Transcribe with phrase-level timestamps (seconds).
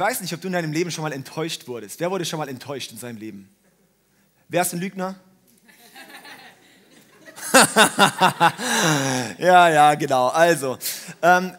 [0.00, 2.00] weiß nicht, ob du in deinem Leben schon mal enttäuscht wurdest.
[2.00, 3.48] Wer wurde schon mal enttäuscht in seinem Leben?
[4.48, 5.14] Wer ist ein Lügner?
[9.38, 10.28] ja, ja, genau.
[10.28, 10.78] Also,
[11.22, 11.52] ähm,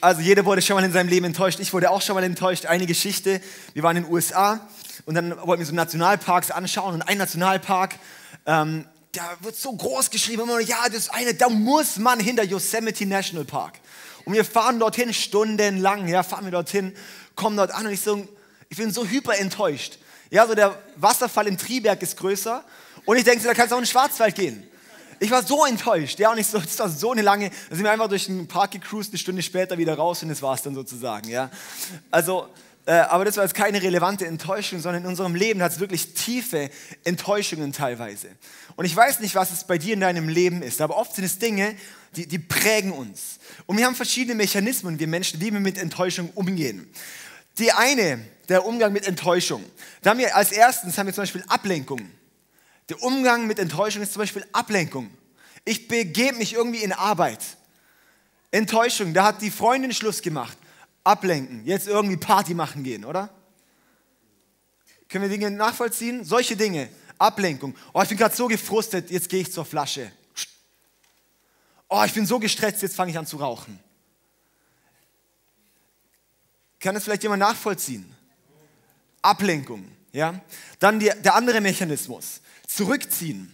[0.00, 1.60] also jeder wurde schon mal in seinem Leben enttäuscht.
[1.60, 2.66] Ich wurde auch schon mal enttäuscht.
[2.66, 3.40] Eine Geschichte.
[3.74, 4.66] Wir waren in den USA
[5.06, 7.96] und dann wollten wir so Nationalparks anschauen und ein Nationalpark,
[8.46, 13.06] ähm, da wird so groß geschrieben, immer, ja, das eine, da muss man hinter Yosemite
[13.06, 13.74] National Park.
[14.24, 16.94] Und wir fahren dorthin stundenlang, ja, fahren wir dorthin,
[17.34, 18.26] kommen dort an und ich so,
[18.68, 19.98] ich bin so hyper enttäuscht.
[20.30, 22.64] Ja, so der Wasserfall in Triberg ist größer
[23.04, 24.68] und ich denke, so, da kannst du auch in den Schwarzwald gehen.
[25.20, 27.84] Ich war so enttäuscht, ja, und ich so, das war so eine lange, da sind
[27.84, 30.62] wir einfach durch den Park gecruised, eine Stunde später wieder raus und das war es
[30.62, 31.50] dann sozusagen, ja.
[32.10, 32.48] Also,
[32.92, 36.70] aber das war jetzt keine relevante Enttäuschung, sondern in unserem Leben hat es wirklich tiefe
[37.04, 38.28] Enttäuschungen teilweise.
[38.76, 41.24] Und ich weiß nicht, was es bei dir in deinem Leben ist, aber oft sind
[41.24, 41.74] es Dinge,
[42.16, 43.38] die, die prägen uns.
[43.66, 46.90] Und wir haben verschiedene Mechanismen, wir Menschen, wie wir mit Enttäuschung umgehen.
[47.58, 49.64] Die eine, der Umgang mit Enttäuschung.
[50.02, 52.10] Da haben wir als erstens haben wir zum Beispiel Ablenkung.
[52.90, 55.10] Der Umgang mit Enttäuschung ist zum Beispiel Ablenkung.
[55.64, 57.40] Ich begebe mich irgendwie in Arbeit.
[58.50, 60.58] Enttäuschung, da hat die Freundin Schluss gemacht.
[61.04, 63.28] Ablenken, jetzt irgendwie Party machen gehen, oder?
[65.08, 66.24] Können wir Dinge nachvollziehen?
[66.24, 66.88] Solche Dinge.
[67.18, 67.76] Ablenkung.
[67.92, 70.10] Oh, ich bin gerade so gefrustet, jetzt gehe ich zur Flasche.
[71.88, 73.78] Oh, ich bin so gestresst, jetzt fange ich an zu rauchen.
[76.80, 78.04] Kann das vielleicht jemand nachvollziehen?
[79.22, 79.90] Ablenkung.
[80.12, 80.40] Ja?
[80.78, 82.40] Dann die, der andere Mechanismus.
[82.66, 83.53] Zurückziehen.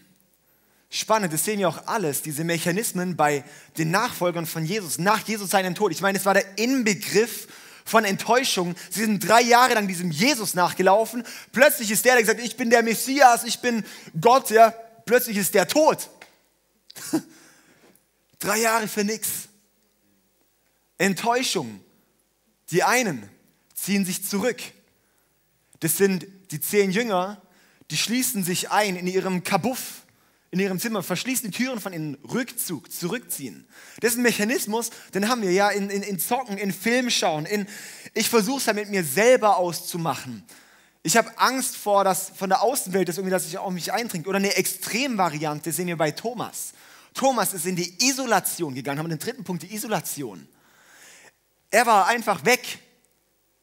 [0.93, 3.45] Spannend, das sehen wir auch alles, diese Mechanismen bei
[3.79, 5.93] den Nachfolgern von Jesus, nach Jesus seinem Tod.
[5.93, 7.47] Ich meine, es war der Inbegriff
[7.85, 8.75] von Enttäuschung.
[8.91, 11.25] Sie sind drei Jahre lang diesem Jesus nachgelaufen.
[11.53, 13.85] Plötzlich ist der, der gesagt, ich bin der Messias, ich bin
[14.21, 14.75] Gott, ja.
[15.07, 16.11] Plötzlich ist der tot.
[18.41, 19.49] drei Jahre für nichts.
[20.99, 21.81] Enttäuschung.
[22.73, 23.29] Die einen
[23.75, 24.61] ziehen sich zurück.
[25.81, 27.41] Das sind die zehn Jünger,
[27.91, 30.03] die schließen sich ein in ihrem Kabuff,
[30.51, 33.69] in ihrem Zimmer, verschließen die Türen von innen, Rückzug, zurückziehen.
[34.01, 37.47] Das ist ein Mechanismus, den haben wir ja in, in, in Zocken, in Film schauen,
[37.47, 37.67] in,
[38.15, 40.45] ich versuche es ja mit mir selber auszumachen.
[41.03, 44.27] Ich habe Angst vor das, von der Außenwelt, dass, irgendwie, dass sich auf mich eindringt.
[44.27, 46.73] Oder eine Extremvariante sehen wir bei Thomas.
[47.15, 50.47] Thomas ist in die Isolation gegangen, haben wir den dritten Punkt, die Isolation.
[51.71, 52.81] Er war einfach weg.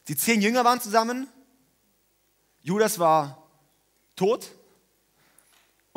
[0.08, 1.28] Die zehn Jünger waren zusammen.
[2.62, 3.46] Judas war
[4.16, 4.50] tot.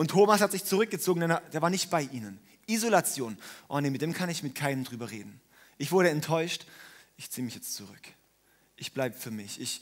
[0.02, 2.40] Und Thomas hat sich zurückgezogen, denn der war nicht bei ihnen.
[2.66, 3.38] Isolation.
[3.68, 5.40] Oh nee, mit dem kann ich mit keinem drüber reden.
[5.78, 6.66] Ich wurde enttäuscht.
[7.18, 8.02] Ich ziehe mich jetzt zurück.
[8.78, 9.62] Ich bleibe für mich.
[9.62, 9.80] Ich,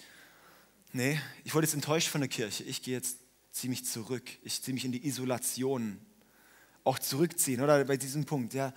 [0.91, 2.65] nee, ich wurde jetzt enttäuscht von der Kirche.
[2.65, 3.19] Ich gehe jetzt,
[3.53, 4.29] ziehe mich zurück.
[4.43, 6.01] Ich ziehe mich in die Isolation.
[6.83, 7.85] Auch zurückziehen, oder?
[7.85, 8.73] Bei diesem Punkt, ja.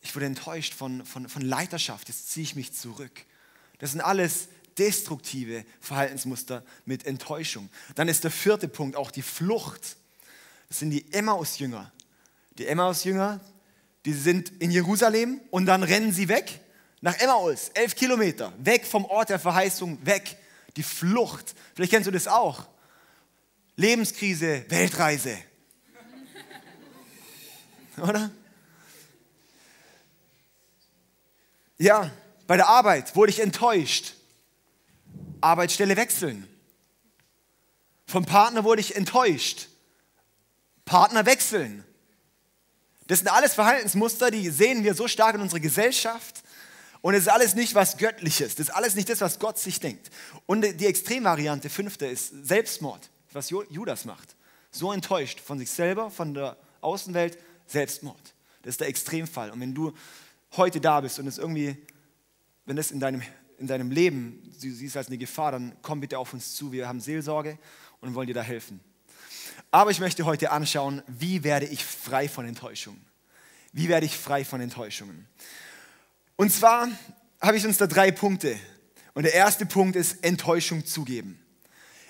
[0.00, 2.06] Ich wurde enttäuscht von, von, von Leiterschaft.
[2.06, 3.26] Jetzt ziehe ich mich zurück.
[3.80, 4.46] Das sind alles
[4.78, 7.68] destruktive Verhaltensmuster mit Enttäuschung.
[7.96, 9.96] Dann ist der vierte Punkt auch die Flucht.
[10.68, 11.92] Das sind die Emmaus-Jünger.
[12.58, 13.40] Die Emmaus-Jünger,
[14.04, 16.60] die sind in Jerusalem und dann rennen sie weg
[17.00, 20.36] nach Emmaus, elf Kilometer, weg vom Ort der Verheißung, weg.
[20.76, 21.54] Die Flucht.
[21.74, 22.66] Vielleicht kennst du das auch.
[23.76, 25.38] Lebenskrise, Weltreise.
[27.96, 28.30] Oder?
[31.78, 32.10] Ja,
[32.46, 34.14] bei der Arbeit wurde ich enttäuscht.
[35.40, 36.48] Arbeitsstelle wechseln.
[38.06, 39.68] Vom Partner wurde ich enttäuscht.
[40.88, 41.84] Partner wechseln.
[43.06, 46.42] Das sind alles Verhaltensmuster, die sehen wir so stark in unserer Gesellschaft.
[47.00, 48.56] Und es ist alles nicht was Göttliches.
[48.56, 50.10] Das ist alles nicht das, was Gott sich denkt.
[50.46, 54.34] Und die Extremvariante, fünfte, ist Selbstmord, was Judas macht.
[54.70, 58.34] So enttäuscht von sich selber, von der Außenwelt, Selbstmord.
[58.62, 59.50] Das ist der Extremfall.
[59.50, 59.92] Und wenn du
[60.56, 61.76] heute da bist und es irgendwie,
[62.66, 63.22] wenn das in deinem
[63.58, 66.72] in deinem Leben du siehst als eine Gefahr, dann komm bitte auf uns zu.
[66.72, 67.58] Wir haben Seelsorge
[68.00, 68.80] und wollen dir da helfen.
[69.70, 73.04] Aber ich möchte heute anschauen, wie werde ich frei von Enttäuschungen?
[73.72, 75.28] Wie werde ich frei von Enttäuschungen?
[76.36, 76.88] Und zwar
[77.40, 78.58] habe ich uns da drei Punkte.
[79.12, 81.38] Und der erste Punkt ist Enttäuschung zugeben.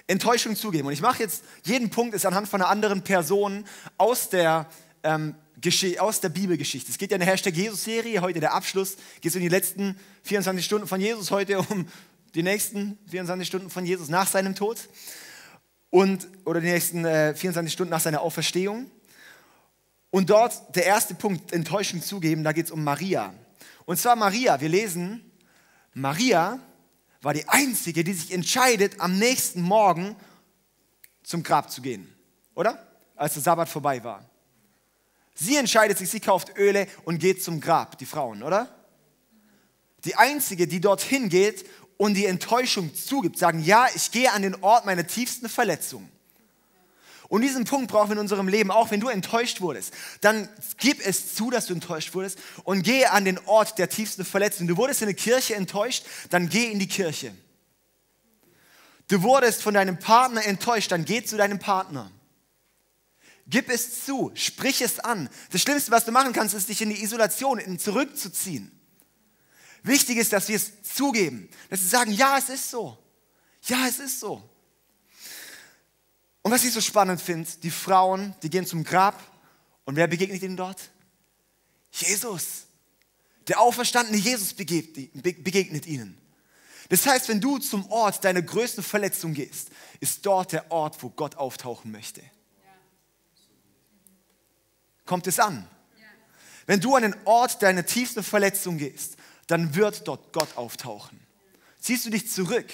[0.07, 0.87] Enttäuschung zugeben.
[0.87, 3.65] Und ich mache jetzt, jeden Punkt ist anhand von einer anderen Person
[3.97, 4.67] aus der
[5.03, 5.35] ähm,
[5.99, 6.91] aus der Bibelgeschichte.
[6.91, 9.99] Es geht ja in der Hashtag Jesus-Serie, heute der Abschluss, geht es um die letzten
[10.23, 11.89] 24 Stunden von Jesus, heute um
[12.35, 14.79] die nächsten 24 Stunden von Jesus nach seinem Tod
[15.91, 18.91] und, oder die nächsten äh, 24 Stunden nach seiner Auferstehung.
[20.11, 23.35] Und dort der erste Punkt, Enttäuschung zugeben, da geht es um Maria.
[23.85, 25.31] Und zwar Maria, wir lesen,
[25.95, 26.59] Maria
[27.21, 30.17] war die Einzige, die sich entscheidet, am nächsten Morgen
[31.23, 32.07] zum Grab zu gehen,
[32.55, 32.87] oder?
[33.17, 34.25] Als der Sabbat vorbei war.
[35.35, 38.75] Sie entscheidet sich, sie kauft Öle und geht zum Grab, die Frauen, oder?
[40.05, 41.65] Die einzige, die dorthin geht
[41.99, 46.09] und die Enttäuschung zugibt, sagen, ja, ich gehe an den Ort meiner tiefsten Verletzung.
[47.29, 49.93] Und diesen Punkt brauchen wir in unserem Leben, auch wenn du enttäuscht wurdest,
[50.23, 50.49] dann
[50.79, 54.67] gib es zu, dass du enttäuscht wurdest und gehe an den Ort der tiefsten Verletzung.
[54.67, 57.35] Du wurdest in der Kirche enttäuscht, dann geh in die Kirche.
[59.09, 62.11] Du wurdest von deinem Partner enttäuscht, dann geh zu deinem Partner.
[63.47, 65.29] Gib es zu, sprich es an.
[65.51, 68.78] Das Schlimmste, was du machen kannst, ist dich in die Isolation in zurückzuziehen.
[69.89, 72.99] Wichtig ist, dass wir es zugeben, dass wir sagen, ja, es ist so.
[73.63, 74.49] Ja, es ist so.
[76.43, 79.19] Und was ich so spannend finde, die Frauen, die gehen zum Grab
[79.85, 80.91] und wer begegnet ihnen dort?
[81.91, 82.67] Jesus.
[83.49, 86.19] Der auferstandene Jesus begegnet ihnen.
[86.91, 89.71] Das heißt, wenn du zum Ort deiner größten Verletzung gehst,
[90.01, 92.23] ist dort der Ort, wo Gott auftauchen möchte.
[95.07, 95.67] Kommt es an?
[96.67, 99.18] Wenn du an den Ort deiner tiefsten Verletzung gehst,
[99.49, 101.19] dann wird dort Gott auftauchen.
[101.81, 102.67] Ziehst du dich zurück,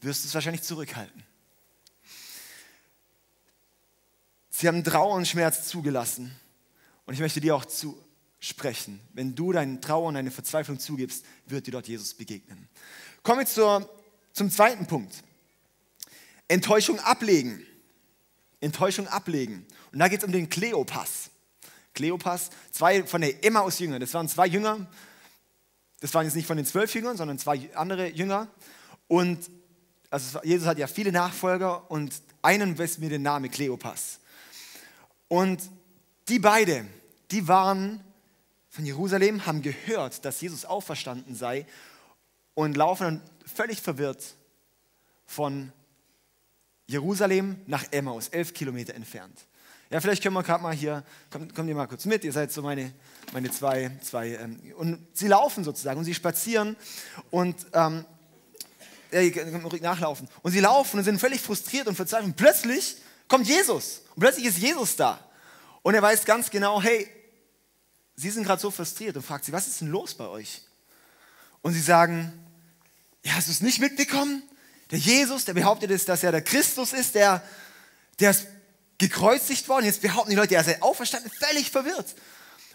[0.00, 1.22] wirst du es wahrscheinlich zurückhalten.
[4.50, 6.34] Sie haben Trauer und Schmerz zugelassen.
[7.04, 11.66] Und ich möchte dir auch zusprechen, wenn du deinen Trauer und deine Verzweiflung zugibst, wird
[11.66, 12.68] dir dort Jesus begegnen.
[13.24, 13.90] Kommen wir zur,
[14.32, 15.24] zum zweiten Punkt.
[16.46, 17.66] Enttäuschung ablegen.
[18.60, 19.66] Enttäuschung ablegen.
[19.90, 21.31] Und da geht es um den Kleopas.
[21.94, 24.86] Kleopas, zwei von der Emmaus-Jünger, das waren zwei Jünger,
[26.00, 28.48] das waren jetzt nicht von den zwölf Jüngern, sondern zwei andere Jünger.
[29.08, 29.50] Und
[30.10, 32.12] also Jesus hat ja viele Nachfolger und
[32.42, 34.18] einen weiß mir den Namen Kleopas.
[35.28, 35.62] Und
[36.28, 36.86] die beide,
[37.30, 38.02] die waren
[38.68, 41.66] von Jerusalem, haben gehört, dass Jesus auferstanden sei
[42.54, 44.34] und laufen dann völlig verwirrt
[45.24, 45.72] von
[46.86, 49.46] Jerusalem nach Emmaus, elf Kilometer entfernt.
[49.92, 52.50] Ja, vielleicht können wir gerade mal hier, kommt, kommt ihr mal kurz mit, ihr seid
[52.50, 52.94] so meine,
[53.34, 56.76] meine zwei, zwei ähm, und sie laufen sozusagen und sie spazieren
[57.30, 58.06] und ähm,
[59.10, 59.30] äh,
[59.82, 60.30] nachlaufen.
[60.40, 62.28] Und sie laufen und sind völlig frustriert und verzweifelt.
[62.28, 62.96] Und plötzlich
[63.28, 64.00] kommt Jesus.
[64.14, 65.20] Und plötzlich ist Jesus da.
[65.82, 67.06] Und er weiß ganz genau, hey,
[68.16, 70.62] sie sind gerade so frustriert und fragt sie, was ist denn los bei euch?
[71.60, 72.32] Und sie sagen,
[73.24, 74.42] ja, hast du es nicht mitbekommen?
[74.90, 77.42] Der Jesus, der behauptet ist, dass er der Christus ist, der,
[78.20, 78.46] der ist
[78.98, 79.86] gekreuzigt worden.
[79.86, 82.14] Jetzt behaupten die Leute, er sei auferstanden, völlig verwirrt.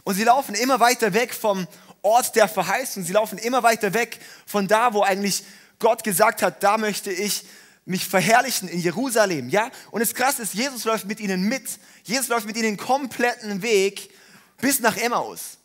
[0.04, 1.68] Und sie laufen immer weiter weg vom
[2.02, 3.04] Ort der Verheißung.
[3.04, 5.44] Sie laufen immer weiter weg von da, wo eigentlich
[5.80, 7.46] Gott gesagt hat, da möchte ich
[7.86, 9.50] mich verherrlichen in Jerusalem.
[9.50, 9.70] Ja?
[9.92, 11.80] Und das Krasse ist, Jesus läuft mit ihnen mit.
[12.04, 14.14] Jesus läuft mit ihnen den kompletten Weg
[14.60, 15.58] bis nach Emmaus.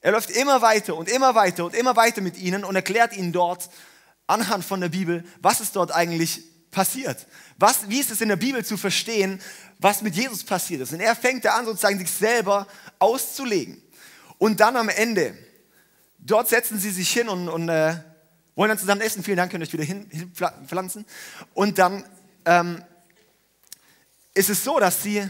[0.00, 3.32] Er läuft immer weiter und immer weiter und immer weiter mit ihnen und erklärt ihnen
[3.32, 3.70] dort
[4.26, 6.42] anhand von der Bibel, was ist dort eigentlich
[6.72, 7.28] passiert.
[7.58, 9.40] Was, wie ist es in der Bibel zu verstehen,
[9.82, 10.92] was mit Jesus passiert ist.
[10.92, 12.66] Und er fängt da an, sozusagen sich selber
[12.98, 13.82] auszulegen.
[14.38, 15.36] Und dann am Ende,
[16.18, 17.96] dort setzen sie sich hin und, und äh,
[18.54, 19.24] wollen dann zusammen essen.
[19.24, 21.04] Vielen Dank, könnt ihr euch wieder hinpflanzen.
[21.52, 22.04] Und dann
[22.44, 22.82] ähm,
[24.34, 25.28] ist es so, dass sie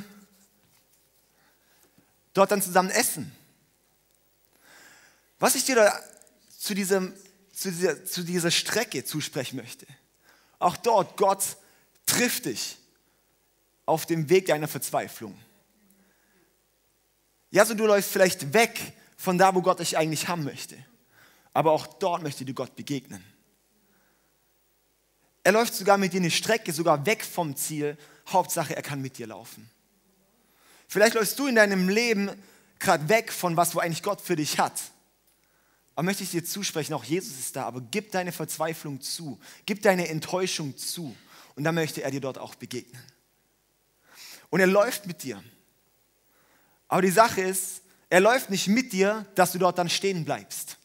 [2.35, 3.33] dort dann zusammen essen.
[5.39, 6.01] Was ich dir da
[6.58, 7.15] zu, diesem,
[7.53, 9.87] zu, dieser, zu dieser Strecke zusprechen möchte,
[10.62, 11.56] auch dort, Gott
[12.06, 12.76] trifft dich
[13.86, 15.38] auf dem Weg deiner Verzweiflung.
[17.50, 20.76] Ja, so du läufst vielleicht weg von da, wo Gott dich eigentlich haben möchte.
[21.52, 23.22] Aber auch dort möchte dir Gott begegnen.
[25.44, 27.98] Er läuft sogar mit dir eine Strecke, sogar weg vom Ziel.
[28.28, 29.69] Hauptsache, er kann mit dir laufen.
[30.88, 32.31] Vielleicht läufst du in deinem Leben
[32.78, 34.81] gerade weg von was, wo eigentlich Gott für dich hat.
[35.94, 39.82] Aber möchte ich dir zusprechen, auch Jesus ist da, aber gib deine Verzweiflung zu, gib
[39.82, 41.15] deine Enttäuschung zu
[41.55, 43.03] und dann möchte er dir dort auch begegnen.
[44.49, 45.43] Und er läuft mit dir.
[46.89, 50.77] Aber die Sache ist, er läuft nicht mit dir, dass du dort dann stehen bleibst.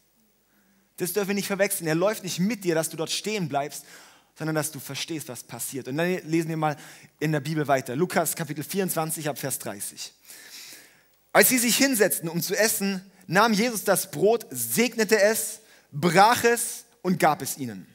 [0.96, 1.86] Das dürfen wir nicht verwechseln.
[1.86, 3.84] Er läuft nicht mit dir, dass du dort stehen bleibst,
[4.38, 5.88] sondern dass du verstehst, was passiert.
[5.88, 6.76] Und dann lesen wir mal
[7.18, 7.96] in der Bibel weiter.
[7.96, 10.12] Lukas Kapitel 24 ab Vers 30.
[11.32, 15.60] Als sie sich hinsetzten, um zu essen, nahm Jesus das Brot, segnete es,
[15.92, 17.86] brach es und gab es ihnen.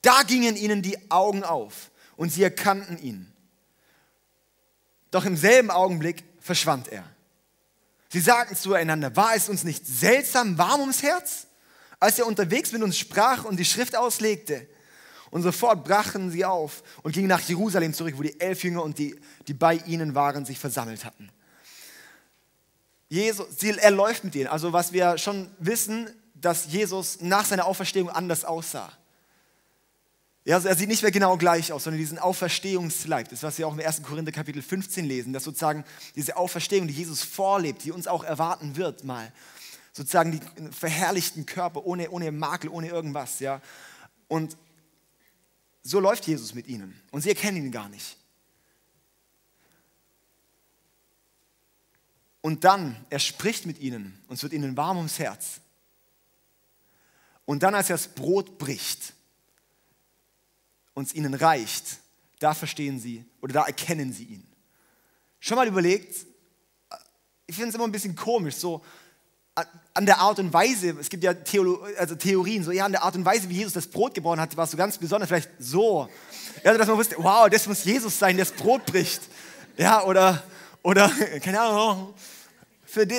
[0.00, 3.30] Da gingen ihnen die Augen auf und sie erkannten ihn.
[5.10, 7.04] Doch im selben Augenblick verschwand er.
[8.08, 11.46] Sie sagten zueinander, war es uns nicht seltsam warm ums Herz,
[11.98, 14.66] als er unterwegs mit uns sprach und die Schrift auslegte?
[15.30, 18.98] Und sofort brachen sie auf und gingen nach Jerusalem zurück, wo die elf Jünger und
[18.98, 21.30] die, die bei ihnen waren, sich versammelt hatten.
[23.10, 24.46] Jesus, er läuft mit ihnen.
[24.46, 28.90] Also was wir schon wissen, dass Jesus nach seiner Auferstehung anders aussah.
[30.44, 33.66] Ja, also er sieht nicht mehr genau gleich aus, sondern diesen Auferstehungsleib, das was wir
[33.66, 34.04] auch im 1.
[34.04, 38.76] Korinther Kapitel 15 lesen, dass sozusagen diese Auferstehung, die Jesus vorlebt, die uns auch erwarten
[38.76, 39.32] wird mal,
[39.92, 43.40] sozusagen die verherrlichten Körper, ohne, ohne Makel, ohne irgendwas.
[43.40, 43.60] Ja?
[44.28, 44.56] Und
[45.82, 46.98] so läuft Jesus mit ihnen.
[47.10, 48.16] Und sie erkennen ihn gar nicht.
[52.42, 55.60] Und dann, er spricht mit ihnen und es wird ihnen warm ums Herz.
[57.44, 59.12] Und dann, als er das Brot bricht
[60.94, 61.98] und es ihnen reicht,
[62.38, 64.46] da verstehen sie oder da erkennen sie ihn.
[65.40, 66.14] Schon mal überlegt,
[67.46, 68.82] ich finde es immer ein bisschen komisch, so
[69.94, 73.02] an der Art und Weise, es gibt ja Theolo also Theorien, so ja, an der
[73.02, 75.50] Art und Weise, wie Jesus das Brot gebrochen hat, war es so ganz besonders, vielleicht
[75.58, 76.08] so.
[76.64, 79.20] Also, dass man wusste, wow, das muss Jesus sein, der das Brot bricht.
[79.76, 80.42] Ja, oder,
[80.82, 81.08] oder,
[81.42, 82.14] keine Ahnung,
[82.84, 83.18] für die,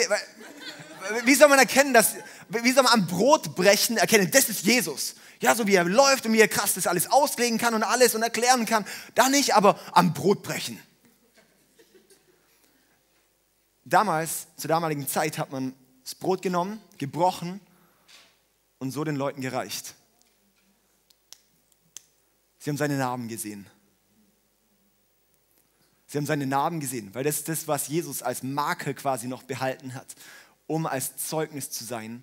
[1.25, 2.15] wie soll man erkennen, dass,
[2.49, 5.15] wie soll man am Brotbrechen erkennen, das ist Jesus?
[5.39, 8.13] Ja, so wie er läuft und wie er krass das alles auslegen kann und alles
[8.13, 8.85] und erklären kann.
[9.15, 10.79] Da nicht, aber am Brotbrechen.
[13.83, 17.59] Damals, zur damaligen Zeit, hat man das Brot genommen, gebrochen
[18.77, 19.95] und so den Leuten gereicht.
[22.59, 23.65] Sie haben seine Narben gesehen.
[26.11, 29.43] Sie haben seine Narben gesehen, weil das ist das, was Jesus als Marke quasi noch
[29.43, 30.13] behalten hat,
[30.67, 32.21] um als Zeugnis zu sein,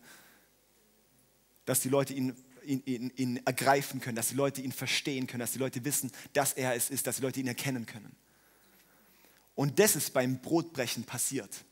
[1.65, 5.41] dass die Leute ihn, ihn, ihn, ihn ergreifen können, dass die Leute ihn verstehen können,
[5.41, 8.15] dass die Leute wissen, dass er es ist, dass die Leute ihn erkennen können.
[9.55, 11.65] Und das ist beim Brotbrechen passiert.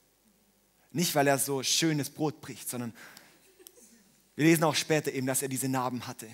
[0.93, 2.95] Nicht, weil er so schönes Brot bricht, sondern
[4.37, 6.31] wir lesen auch später eben, dass er diese Narben hatte.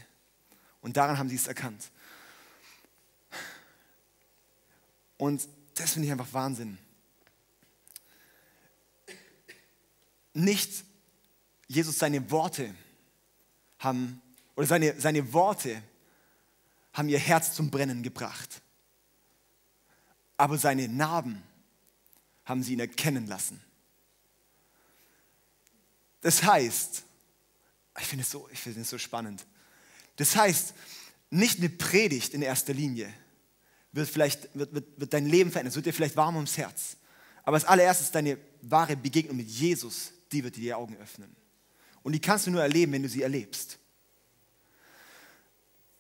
[0.81, 1.91] Und daran haben sie es erkannt.
[5.17, 6.79] Und das finde ich einfach Wahnsinn.
[10.35, 10.85] Nicht
[11.67, 12.75] Jesus seine Worte
[13.79, 14.21] haben,
[14.57, 15.83] oder seine, seine Worte
[16.93, 18.61] haben ihr Herz zum Brennen gebracht.
[20.37, 21.43] Aber seine Narben
[22.45, 23.63] haben sie ihn erkennen lassen.
[26.21, 27.05] Das heißt,
[27.99, 29.45] ich finde es so, find es so spannend.
[30.17, 30.75] Das heißt,
[31.31, 33.13] nicht eine Predigt in erster Linie
[33.93, 36.97] wird vielleicht wird, wird, wird dein Leben verändern, es wird dir vielleicht warm ums Herz.
[37.45, 41.35] Aber als allererstes deine wahre Begegnung mit Jesus, die wird dir die Augen öffnen.
[42.03, 43.79] Und die kannst du nur erleben, wenn du sie erlebst.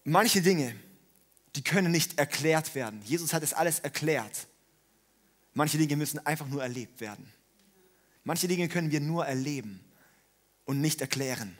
[0.04, 0.75] Manche Dinge,
[1.54, 3.00] die können nicht erklärt werden.
[3.04, 4.46] Jesus hat es alles erklärt.
[5.54, 7.30] Manche Dinge müssen einfach nur erlebt werden.
[8.25, 9.80] Manche Dinge können wir nur erleben
[10.64, 11.56] und nicht erklären.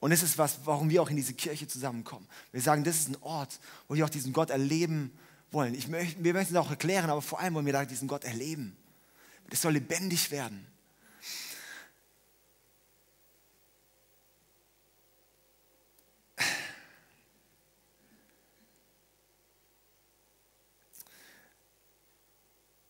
[0.00, 2.26] Und das ist was, warum wir auch in diese Kirche zusammenkommen.
[2.52, 3.58] Wir sagen, das ist ein Ort,
[3.88, 5.12] wo wir auch diesen Gott erleben
[5.54, 5.74] wollen.
[5.74, 8.24] Ich möchte, wir möchten es auch erklären, aber vor allem wollen wir da diesen Gott
[8.24, 8.76] erleben.
[9.48, 10.66] Das soll lebendig werden.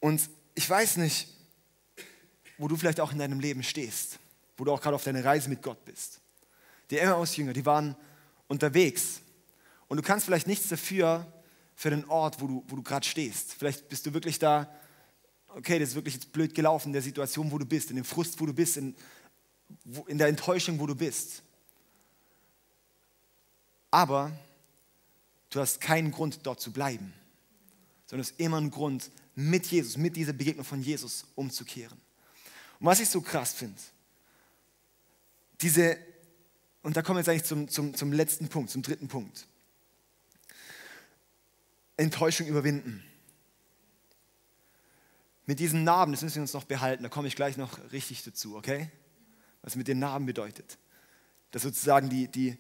[0.01, 0.21] Und
[0.55, 1.29] ich weiß nicht,
[2.59, 4.19] wo du vielleicht auch in deinem Leben stehst
[4.57, 6.21] wo du auch gerade auf deiner Reise mit Gott bist.
[6.91, 7.97] Die Emmaus-Jünger, die waren
[8.47, 9.21] unterwegs.
[9.89, 11.27] Und du kannst vielleicht nichts dafür,
[11.75, 13.55] für den Ort, wo du, wo du gerade stehst.
[13.55, 14.73] Vielleicht bist du wirklich da,
[15.49, 18.05] okay, das ist wirklich jetzt blöd gelaufen in der Situation, wo du bist, in dem
[18.05, 18.95] Frust, wo du bist, in,
[19.85, 21.43] wo, in der Enttäuschung, wo du bist.
[23.91, 24.33] Aber
[25.51, 27.13] du hast keinen Grund, dort zu bleiben,
[28.07, 31.99] sondern es ist immer ein Grund, mit Jesus, mit dieser Begegnung von Jesus umzukehren.
[32.79, 33.81] Und was ich so krass finde,
[35.61, 35.99] diese,
[36.83, 39.47] und da kommen wir jetzt eigentlich zum, zum, zum letzten Punkt, zum dritten Punkt.
[41.97, 43.05] Enttäuschung überwinden.
[45.47, 48.23] Mit diesen Narben, das müssen wir uns noch behalten, da komme ich gleich noch richtig
[48.25, 48.91] dazu, okay?
[49.63, 50.79] Was mit den Narben bedeutet.
[51.51, 52.59] Dass sozusagen die, die,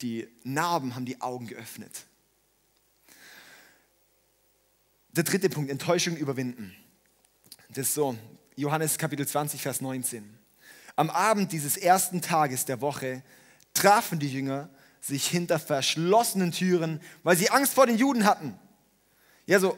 [0.00, 2.06] die Narben haben die Augen geöffnet.
[5.12, 6.74] Der dritte Punkt, Enttäuschung überwinden.
[7.68, 8.16] Das ist so,
[8.56, 10.38] Johannes Kapitel 20, Vers 19.
[10.96, 13.22] Am Abend dieses ersten Tages der Woche
[13.74, 14.70] trafen die Jünger
[15.06, 18.58] sich hinter verschlossenen Türen, weil sie Angst vor den Juden hatten.
[19.44, 19.76] Ja, so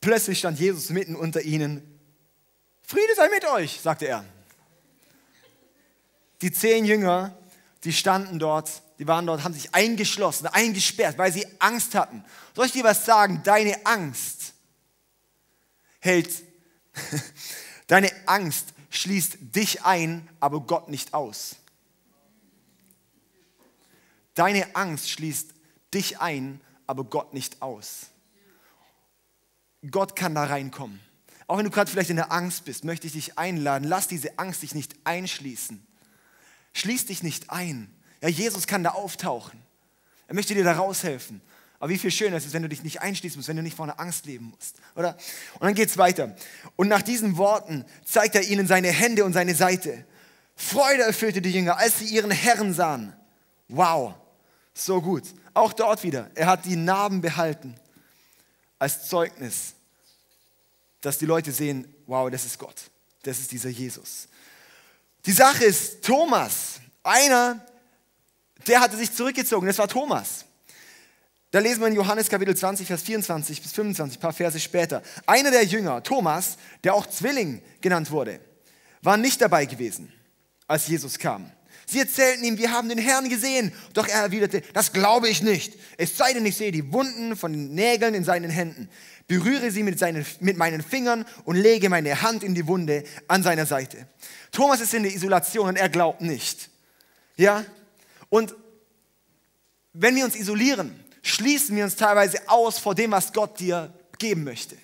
[0.00, 2.00] plötzlich stand Jesus mitten unter ihnen.
[2.82, 4.24] Friede sei mit euch, sagte er.
[6.40, 7.36] Die zehn Jünger,
[7.84, 12.24] die standen dort, die waren dort, haben sich eingeschlossen, eingesperrt, weil sie Angst hatten.
[12.56, 13.42] Soll ich dir was sagen?
[13.44, 14.54] Deine Angst
[16.00, 16.42] hält,
[17.86, 21.56] deine Angst schließt dich ein, aber Gott nicht aus.
[24.34, 25.50] Deine Angst schließt
[25.92, 28.06] dich ein, aber Gott nicht aus.
[29.90, 31.00] Gott kann da reinkommen.
[31.46, 34.38] Auch wenn du gerade vielleicht in der Angst bist, möchte ich dich einladen, lass diese
[34.38, 35.84] Angst dich nicht einschließen.
[36.72, 37.94] Schließ dich nicht ein.
[38.22, 39.60] Ja, Jesus kann da auftauchen.
[40.28, 41.42] Er möchte dir da raushelfen.
[41.78, 43.76] Aber wie viel schöner ist es, wenn du dich nicht einschließen musst, wenn du nicht
[43.76, 45.16] vor einer Angst leben musst, oder?
[45.54, 46.36] Und dann geht es weiter.
[46.76, 50.06] Und nach diesen Worten zeigt er ihnen seine Hände und seine Seite.
[50.54, 53.12] Freude erfüllte die Jünger, als sie ihren Herrn sahen.
[53.66, 54.14] Wow,
[54.74, 55.24] so gut.
[55.54, 56.30] Auch dort wieder.
[56.34, 57.74] Er hat die Narben behalten
[58.78, 59.74] als Zeugnis,
[61.00, 62.90] dass die Leute sehen, wow, das ist Gott.
[63.22, 64.28] Das ist dieser Jesus.
[65.24, 67.64] Die Sache ist, Thomas, einer,
[68.66, 70.44] der hatte sich zurückgezogen, das war Thomas.
[71.52, 75.02] Da lesen wir in Johannes Kapitel 20, Vers 24 bis 25, ein paar Verse später.
[75.26, 78.40] Einer der Jünger, Thomas, der auch Zwilling genannt wurde,
[79.02, 80.12] war nicht dabei gewesen,
[80.66, 81.52] als Jesus kam.
[81.86, 83.72] Sie erzählten ihm, wir haben den Herrn gesehen.
[83.94, 85.74] Doch er erwiderte, das glaube ich nicht.
[85.98, 88.88] Es sei denn, ich sehe die Wunden von den Nägeln in seinen Händen.
[89.28, 93.42] Berühre sie mit, seinen, mit meinen Fingern und lege meine Hand in die Wunde an
[93.42, 94.06] seiner Seite.
[94.50, 96.68] Thomas ist in der Isolation und er glaubt nicht.
[97.36, 97.64] Ja?
[98.28, 98.54] Und
[99.92, 104.44] wenn wir uns isolieren, schließen wir uns teilweise aus vor dem, was Gott dir geben
[104.44, 104.76] möchte.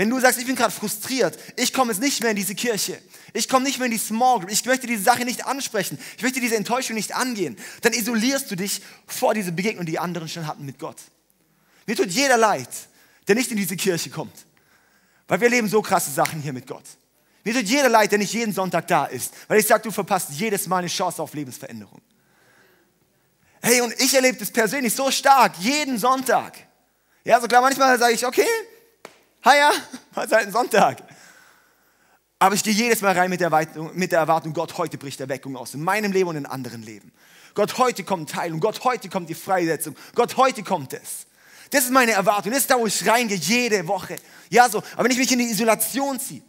[0.00, 2.98] Wenn du sagst, ich bin gerade frustriert, ich komme jetzt nicht mehr in diese Kirche,
[3.34, 6.22] ich komme nicht mehr in die Small Group, ich möchte diese Sache nicht ansprechen, ich
[6.22, 10.26] möchte diese Enttäuschung nicht angehen, dann isolierst du dich vor diese Begegnung, die, die anderen
[10.26, 10.96] schon hatten mit Gott.
[11.84, 12.70] Mir tut jeder leid,
[13.28, 14.32] der nicht in diese Kirche kommt,
[15.28, 16.84] weil wir erleben so krasse Sachen hier mit Gott.
[17.44, 20.30] Mir tut jeder leid, der nicht jeden Sonntag da ist, weil ich sage, du verpasst
[20.30, 22.00] jedes Mal eine Chance auf Lebensveränderung.
[23.60, 26.56] Hey, und ich erlebe das persönlich so stark, jeden Sonntag.
[27.22, 28.48] Ja, so klar, manchmal sage ich, okay,
[29.44, 29.72] ja,
[30.16, 31.02] heute halt ein Sonntag.
[32.38, 35.20] Aber ich gehe jedes Mal rein mit der, Erwartung, mit der Erwartung, Gott, heute bricht
[35.20, 37.12] Erweckung aus in meinem Leben und in anderen Leben.
[37.54, 38.60] Gott, heute kommt Teilung.
[38.60, 39.96] Gott, heute kommt die Freisetzung.
[40.14, 41.26] Gott, heute kommt es.
[41.70, 42.52] Das ist meine Erwartung.
[42.52, 44.16] Das ist da, wo ich reingehe, jede Woche.
[44.50, 44.82] Ja, so.
[44.94, 46.42] Aber wenn ich mich in die Isolation ziehe,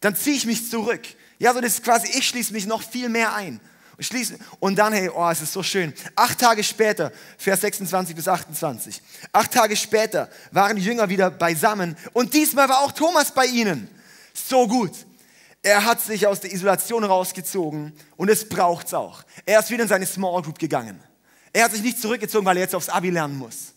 [0.00, 1.02] dann ziehe ich mich zurück.
[1.38, 3.60] Ja, so, das ist quasi, ich schließe mich noch viel mehr ein.
[3.96, 5.92] Und, schließe, und dann, hey, oh, es ist so schön.
[6.16, 9.00] Acht Tage später, Vers 26 bis 28.
[9.32, 13.88] Acht Tage später waren die Jünger wieder beisammen und diesmal war auch Thomas bei ihnen.
[14.32, 14.92] So gut.
[15.62, 19.22] Er hat sich aus der Isolation rausgezogen und es braucht es auch.
[19.46, 21.00] Er ist wieder in seine Small Group gegangen.
[21.54, 23.72] Er hat sich nicht zurückgezogen, weil er jetzt aufs Abi lernen muss.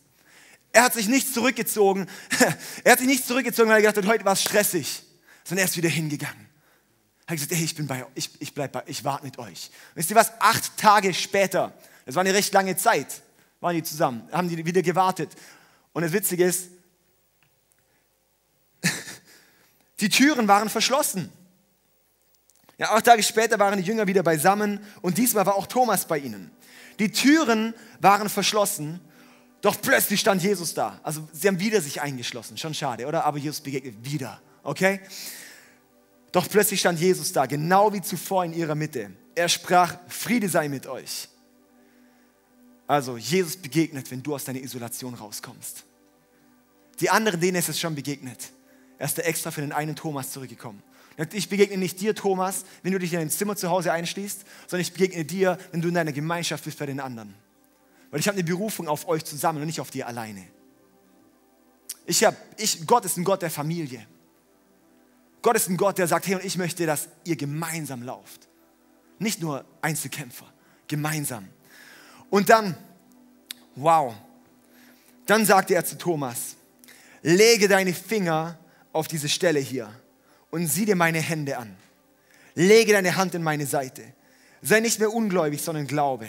[0.73, 2.07] Er hat sich nicht zurückgezogen,
[2.83, 5.03] er hat sich nicht zurückgezogen, weil er gedacht hat, heute war es stressig,
[5.43, 6.46] sondern er ist wieder hingegangen.
[7.27, 9.69] Hat gesagt, hey, ich bin bei euch, ich, ich bleib bei, ich warte mit euch.
[9.95, 10.31] wisst ihr was?
[10.39, 11.73] Acht Tage später,
[12.05, 13.21] das war eine recht lange Zeit,
[13.59, 15.31] waren die zusammen, haben die wieder gewartet.
[15.91, 16.69] Und das Witzige ist,
[19.99, 21.29] die Türen waren verschlossen.
[22.77, 26.19] Ja, acht Tage später waren die Jünger wieder beisammen und diesmal war auch Thomas bei
[26.19, 26.51] ihnen.
[26.99, 29.01] Die Türen waren verschlossen,
[29.61, 30.99] doch plötzlich stand Jesus da.
[31.03, 33.25] Also sie haben wieder sich eingeschlossen, schon schade, oder?
[33.25, 35.01] Aber Jesus begegnet wieder, okay?
[36.37, 39.09] Doch plötzlich stand Jesus da, genau wie zuvor in ihrer Mitte.
[39.33, 41.29] Er sprach, Friede sei mit euch.
[42.85, 45.83] Also Jesus begegnet, wenn du aus deiner Isolation rauskommst.
[46.99, 48.51] Die anderen, denen ist es schon begegnet.
[48.99, 50.83] Er ist extra für den einen Thomas zurückgekommen.
[51.33, 54.81] Ich begegne nicht dir, Thomas, wenn du dich in dein Zimmer zu Hause einschließt, sondern
[54.81, 57.33] ich begegne dir, wenn du in deiner Gemeinschaft bist bei den anderen.
[58.11, 60.45] Weil ich habe eine Berufung auf euch zusammen und nicht auf dir alleine.
[62.05, 64.05] Ich hab, ich, Gott ist ein Gott der Familie.
[65.47, 68.49] Gott ist ein Gott, der sagt, hey, und ich möchte, dass ihr gemeinsam lauft.
[69.17, 70.45] Nicht nur Einzelkämpfer,
[70.89, 71.47] gemeinsam.
[72.29, 72.75] Und dann,
[73.75, 74.13] wow,
[75.25, 76.57] dann sagte er zu Thomas,
[77.21, 78.59] lege deine Finger
[78.91, 79.89] auf diese Stelle hier
[80.51, 81.77] und sieh dir meine Hände an.
[82.53, 84.03] Lege deine Hand in meine Seite.
[84.61, 86.27] Sei nicht mehr ungläubig, sondern glaube.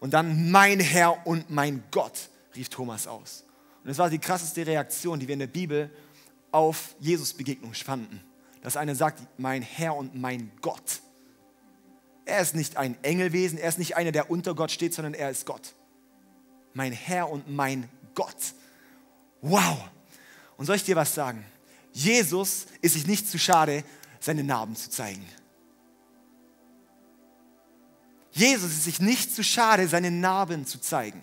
[0.00, 3.44] Und dann mein Herr und mein Gott, rief Thomas aus.
[3.84, 5.90] Und das war die krasseste Reaktion, die wir in der Bibel
[6.50, 8.24] auf Jesus Begegnung fanden.
[8.68, 11.00] Dass einer sagt, mein Herr und mein Gott.
[12.26, 15.30] Er ist nicht ein Engelwesen, er ist nicht einer, der unter Gott steht, sondern er
[15.30, 15.74] ist Gott.
[16.74, 18.36] Mein Herr und mein Gott.
[19.40, 19.78] Wow.
[20.58, 21.46] Und soll ich dir was sagen?
[21.94, 23.84] Jesus ist sich nicht zu schade,
[24.20, 25.24] seine Narben zu zeigen.
[28.32, 31.22] Jesus ist sich nicht zu schade, seine Narben zu zeigen.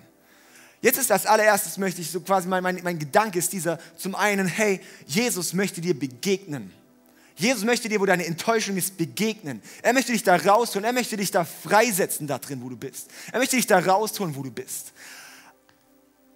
[0.82, 4.16] Jetzt ist das allererstes, möchte ich so quasi, mein, mein, mein Gedanke ist dieser, zum
[4.16, 6.74] einen, hey, Jesus möchte dir begegnen.
[7.36, 9.62] Jesus möchte dir, wo deine Enttäuschung ist, begegnen.
[9.82, 10.86] Er möchte dich da rausholen.
[10.86, 13.10] Er möchte dich da freisetzen, da drin, wo du bist.
[13.32, 14.94] Er möchte dich da rausholen, wo du bist.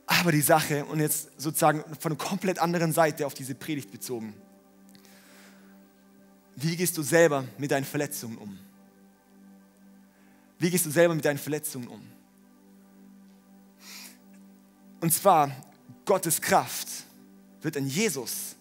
[0.05, 4.33] Aber die Sache, und jetzt sozusagen von einer komplett anderen Seite auf diese Predigt bezogen.
[6.55, 8.59] Wie gehst du selber mit deinen Verletzungen um?
[10.57, 12.01] Wie gehst du selber mit deinen Verletzungen um?
[14.99, 15.51] Und zwar,
[16.03, 16.88] Gottes Kraft
[17.62, 18.55] wird in Jesus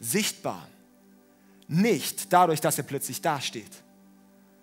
[0.00, 0.66] sichtbar.
[1.68, 3.82] Nicht dadurch, dass er plötzlich dasteht,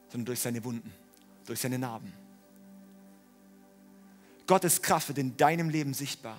[0.09, 0.91] sondern durch seine Wunden,
[1.45, 2.13] durch seine Narben.
[4.47, 6.37] Gottes Kraft wird in deinem Leben sichtbar,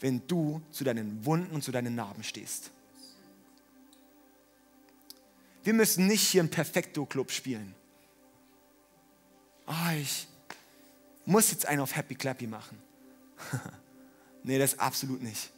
[0.00, 2.70] wenn du zu deinen Wunden und zu deinen Narben stehst.
[5.64, 7.74] Wir müssen nicht hier im Perfekto-Club spielen.
[9.66, 10.28] Oh, ich
[11.24, 12.78] muss jetzt einen auf Happy Clappy machen.
[14.44, 15.50] nee, das absolut nicht.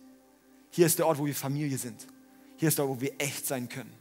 [0.71, 2.07] Hier ist der Ort, wo wir Familie sind.
[2.59, 3.93] Hier ist der wo wir echt sein können.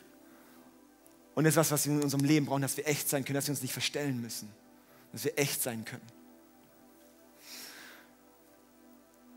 [1.36, 3.36] Und das ist was, was wir in unserem Leben brauchen, dass wir echt sein können,
[3.36, 4.50] dass wir uns nicht verstellen müssen.
[5.12, 6.06] Dass wir echt sein können.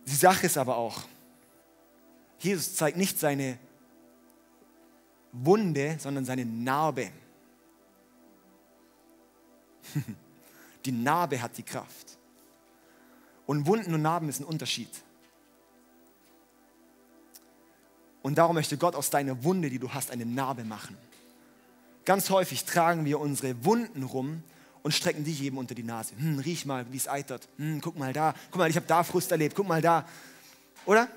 [0.07, 1.03] Die Sache ist aber auch,
[2.39, 3.59] Jesus zeigt nicht seine
[5.33, 7.11] Wunde, sondern seine Narbe.
[10.87, 12.17] Die Narbe hat die Kraft.
[13.45, 14.89] Und Wunden und Narben ist ein Unterschied.
[18.23, 20.97] Und darum möchte Gott aus deiner Wunde, die du hast, eine Narbe machen.
[22.05, 24.43] Ganz häufig tragen wir unsere Wunden rum
[24.83, 26.15] und strecken die jedem unter die Nase.
[26.17, 27.49] Hm, riech mal, wie es eitert.
[27.57, 28.35] Hm, guck mal da.
[28.51, 29.55] Guck mal, ich habe da Frust erlebt.
[29.55, 30.07] Guck mal da.
[30.87, 31.09] Oder?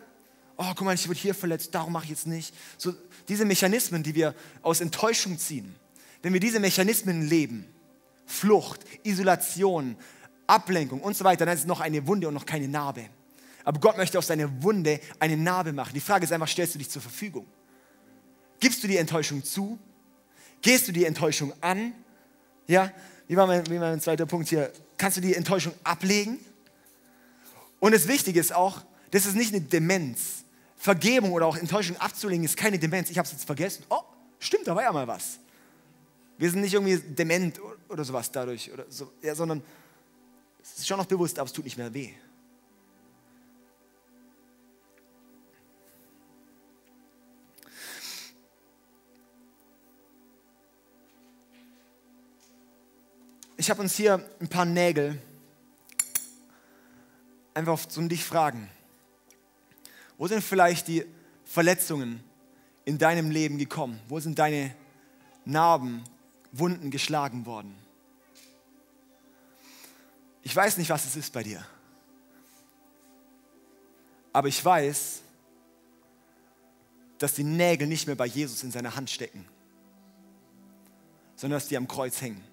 [0.57, 1.73] Oh, guck mal, ich wurde hier verletzt.
[1.73, 2.53] Darum mache ich jetzt nicht.
[2.77, 2.93] So,
[3.27, 5.73] diese Mechanismen, die wir aus Enttäuschung ziehen,
[6.21, 7.65] wenn wir diese Mechanismen leben,
[8.25, 9.97] Flucht, Isolation,
[10.47, 13.05] Ablenkung und so weiter, dann ist es noch eine Wunde und noch keine Narbe.
[13.63, 15.93] Aber Gott möchte aus deiner Wunde eine Narbe machen.
[15.93, 17.45] Die Frage ist einfach, stellst du dich zur Verfügung?
[18.59, 19.79] Gibst du die Enttäuschung zu?
[20.61, 21.93] Gehst du die Enttäuschung an?
[22.67, 22.91] Ja,
[23.27, 24.71] wie war mein, wie war mein zweiter Punkt hier?
[24.97, 26.39] Kannst du die Enttäuschung ablegen?
[27.79, 30.43] Und das Wichtige ist auch, das ist nicht eine Demenz.
[30.77, 33.09] Vergebung oder auch Enttäuschung abzulegen ist keine Demenz.
[33.09, 33.85] Ich habe es jetzt vergessen.
[33.89, 34.01] Oh,
[34.39, 35.39] stimmt, da war ja mal was.
[36.37, 39.61] Wir sind nicht irgendwie dement oder sowas dadurch, oder so, ja, sondern
[40.61, 42.11] es ist schon noch bewusst, aber es tut nicht mehr weh.
[53.63, 55.21] Ich habe uns hier ein paar Nägel
[57.53, 58.69] einfach zum dich fragen.
[60.17, 61.05] Wo sind vielleicht die
[61.45, 62.21] Verletzungen
[62.83, 64.01] in deinem Leben gekommen?
[64.09, 64.75] Wo sind deine
[65.45, 66.03] Narben,
[66.51, 67.73] Wunden geschlagen worden?
[70.41, 71.65] Ich weiß nicht, was es ist bei dir.
[74.33, 75.21] Aber ich weiß,
[77.17, 79.47] dass die Nägel nicht mehr bei Jesus in seiner Hand stecken,
[81.37, 82.52] sondern dass die am Kreuz hängen.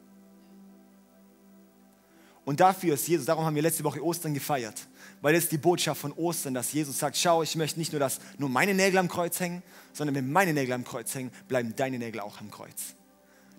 [2.45, 4.87] Und dafür ist Jesus, darum haben wir letzte Woche Ostern gefeiert,
[5.21, 8.01] weil das ist die Botschaft von Ostern, dass Jesus sagt, schau, ich möchte nicht nur,
[8.01, 11.75] dass nur meine Nägel am Kreuz hängen, sondern wenn meine Nägel am Kreuz hängen, bleiben
[11.77, 12.95] deine Nägel auch am Kreuz.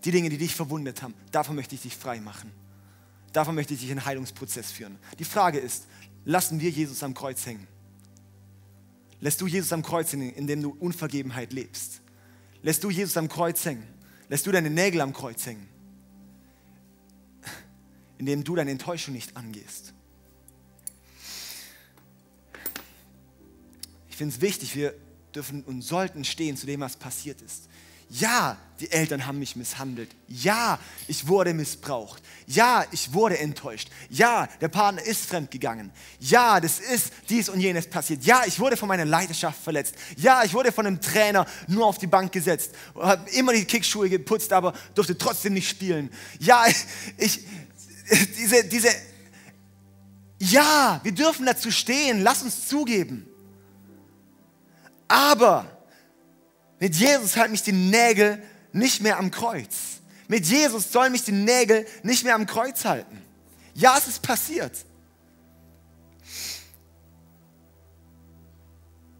[0.03, 2.51] Die Dinge, die dich verwundet haben, davon möchte ich dich frei machen.
[3.33, 4.97] Davon möchte ich dich in einen Heilungsprozess führen.
[5.19, 5.85] Die Frage ist,
[6.25, 7.67] lassen wir Jesus am Kreuz hängen?
[9.19, 12.01] Lässt du Jesus am Kreuz hängen, indem du Unvergebenheit lebst?
[12.63, 13.87] Lässt du Jesus am Kreuz hängen?
[14.27, 15.67] Lässt du deine Nägel am Kreuz hängen?
[18.21, 19.93] Indem du deine Enttäuschung nicht angehst.
[24.11, 24.93] Ich finde es wichtig, wir
[25.33, 27.67] dürfen und sollten stehen zu dem, was passiert ist.
[28.13, 30.11] Ja, die Eltern haben mich misshandelt.
[30.27, 32.21] Ja, ich wurde missbraucht.
[32.45, 33.89] Ja, ich wurde enttäuscht.
[34.09, 35.91] Ja, der Partner ist fremdgegangen.
[36.19, 38.23] Ja, das ist dies und jenes passiert.
[38.25, 39.95] Ja, ich wurde von meiner Leidenschaft verletzt.
[40.17, 42.75] Ja, ich wurde von einem Trainer nur auf die Bank gesetzt.
[42.95, 46.11] Habe immer die Kickschuhe geputzt, aber durfte trotzdem nicht spielen.
[46.39, 46.65] Ja,
[47.17, 47.45] ich,
[48.37, 48.89] diese, diese,
[50.39, 53.27] ja, wir dürfen dazu stehen, lass uns zugeben.
[55.07, 55.65] Aber
[56.79, 58.41] mit Jesus halten mich die Nägel
[58.73, 60.01] nicht mehr am Kreuz.
[60.27, 63.21] Mit Jesus sollen mich die Nägel nicht mehr am Kreuz halten.
[63.75, 64.85] Ja, es ist passiert.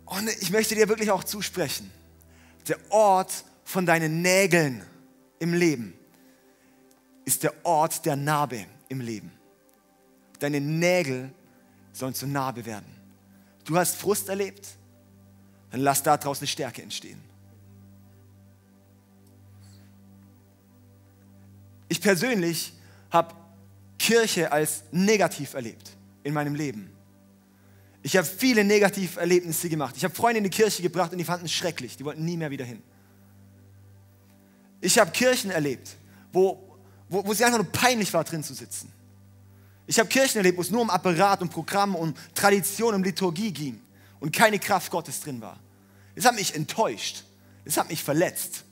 [0.05, 1.91] Und ich möchte dir wirklich auch zusprechen,
[2.67, 4.83] der Ort von deinen Nägeln
[5.39, 5.93] im Leben
[7.31, 9.31] ist der Ort der Narbe im Leben.
[10.39, 11.31] Deine Nägel
[11.93, 12.93] sollen zur Narbe werden.
[13.63, 14.67] Du hast Frust erlebt,
[15.69, 17.21] dann lass daraus eine Stärke entstehen.
[21.87, 22.73] Ich persönlich
[23.11, 23.33] habe
[23.97, 26.91] Kirche als negativ erlebt in meinem Leben.
[28.03, 29.95] Ich habe viele Negativerlebnisse gemacht.
[29.95, 31.95] Ich habe Freunde in die Kirche gebracht und die fanden es schrecklich.
[31.95, 32.81] Die wollten nie mehr wieder hin.
[34.81, 35.95] Ich habe Kirchen erlebt,
[36.33, 36.70] wo
[37.11, 38.91] wo, wo es einfach nur peinlich war, drin zu sitzen.
[39.85, 43.51] Ich habe Kirchen erlebt, wo es nur um Apparat und Programm, um Tradition, um Liturgie
[43.51, 43.79] ging
[44.19, 45.59] und keine Kraft Gottes drin war.
[46.15, 47.23] Das hat mich enttäuscht.
[47.65, 48.63] Das hat mich verletzt.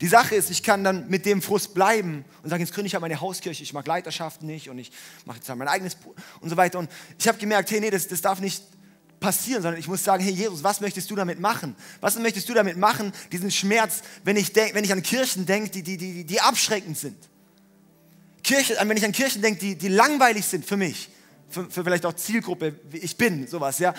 [0.00, 2.94] Die Sache ist, ich kann dann mit dem Frust bleiben und sagen, jetzt gründe ich
[2.94, 4.90] halt meine Hauskirche, ich mag Leiterschaft nicht und ich
[5.24, 5.96] mache jetzt halt mein eigenes
[6.40, 6.78] und so weiter.
[6.78, 8.62] Und ich habe gemerkt, hey, nee, das, das darf nicht
[9.24, 11.74] passieren, sondern ich muss sagen, hey Jesus, was möchtest du damit machen?
[12.02, 15.70] Was möchtest du damit machen, diesen Schmerz, wenn ich, denk, wenn ich an Kirchen denke,
[15.70, 17.16] die, die, die, die abschreckend sind?
[18.42, 21.08] Kirche, wenn ich an Kirchen denke, die, die langweilig sind für mich,
[21.48, 23.94] für, für vielleicht auch Zielgruppe, wie ich bin, sowas, ja.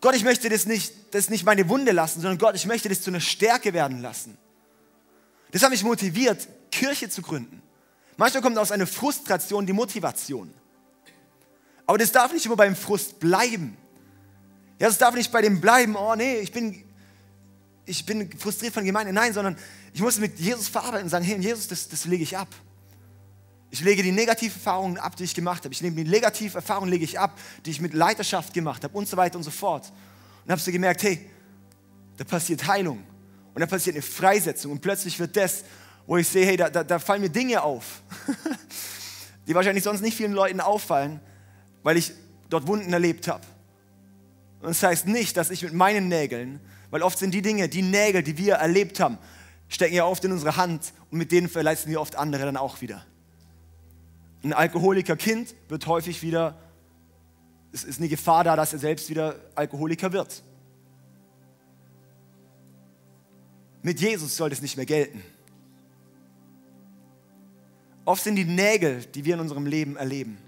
[0.00, 3.00] Gott, ich möchte das nicht, das nicht meine Wunde lassen, sondern Gott, ich möchte das
[3.00, 4.36] zu einer Stärke werden lassen.
[5.52, 7.62] Das hat mich motiviert, Kirche zu gründen.
[8.16, 10.52] Manchmal kommt aus einer Frustration die Motivation.
[11.88, 13.74] Aber das darf nicht immer beim Frust bleiben.
[14.78, 16.84] Ja, das darf nicht bei dem bleiben, oh nee, ich bin,
[17.86, 19.10] ich bin frustriert von Gemeinde.
[19.10, 19.56] Nein, sondern
[19.94, 22.48] ich muss mit Jesus verarbeiten und sagen, hey, Jesus, das, das lege ich ab.
[23.70, 25.72] Ich lege die negativen Erfahrungen ab, die ich gemacht habe.
[25.72, 29.08] Ich nehme die negativen Erfahrungen lege ich ab, die ich mit Leiterschaft gemacht habe und
[29.08, 29.90] so weiter und so fort.
[30.44, 31.24] Und habe so gemerkt, hey,
[32.18, 33.02] da passiert Heilung
[33.54, 35.64] und da passiert eine Freisetzung und plötzlich wird das,
[36.06, 38.02] wo ich sehe, hey, da, da, da fallen mir Dinge auf,
[39.46, 41.20] die wahrscheinlich sonst nicht vielen Leuten auffallen,
[41.82, 42.12] weil ich
[42.50, 43.44] dort Wunden erlebt habe.
[44.60, 46.60] Und das heißt nicht, dass ich mit meinen Nägeln,
[46.90, 49.18] weil oft sind die Dinge, die Nägel, die wir erlebt haben,
[49.68, 52.80] stecken ja oft in unsere Hand und mit denen verletzen wir oft andere dann auch
[52.80, 53.04] wieder.
[54.42, 56.58] Ein Alkoholiker-Kind wird häufig wieder,
[57.72, 60.42] es ist eine Gefahr da, dass er selbst wieder Alkoholiker wird.
[63.82, 65.22] Mit Jesus soll das nicht mehr gelten.
[68.04, 70.38] Oft sind die Nägel, die wir in unserem Leben erleben,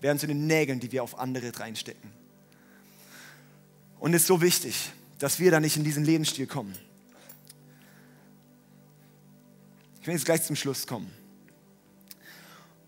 [0.00, 2.10] werden zu den Nägeln, die wir auf andere reinstecken.
[3.98, 6.76] Und es ist so wichtig, dass wir da nicht in diesen Lebensstil kommen.
[10.00, 11.10] Ich will jetzt gleich zum Schluss kommen.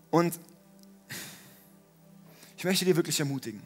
[0.09, 0.39] Und
[2.57, 3.61] ich möchte dir wirklich ermutigen.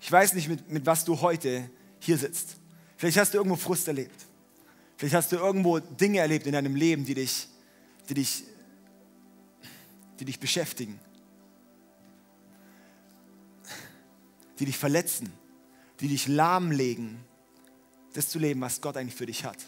[0.00, 2.56] Ich weiß nicht, mit, mit was du heute hier sitzt.
[2.96, 4.26] Vielleicht hast du irgendwo Frust erlebt.
[4.96, 7.48] Vielleicht hast du irgendwo Dinge erlebt in deinem Leben, die dich,
[8.08, 8.44] die dich,
[10.20, 11.00] die dich beschäftigen,
[14.58, 15.32] die dich verletzen,
[16.00, 17.18] die dich lahmlegen,
[18.14, 19.58] das zu leben, was Gott eigentlich für dich hat.